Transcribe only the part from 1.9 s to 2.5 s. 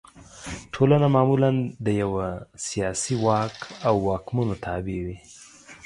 یوه